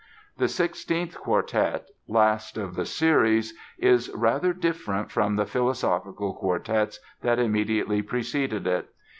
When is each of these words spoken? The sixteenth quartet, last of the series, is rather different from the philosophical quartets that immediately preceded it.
The 0.39 0.47
sixteenth 0.47 1.15
quartet, 1.15 1.85
last 2.07 2.57
of 2.57 2.73
the 2.73 2.85
series, 2.87 3.53
is 3.77 4.09
rather 4.15 4.51
different 4.51 5.11
from 5.11 5.35
the 5.35 5.45
philosophical 5.45 6.33
quartets 6.33 6.99
that 7.21 7.37
immediately 7.37 8.01
preceded 8.01 8.65
it. 8.65 8.89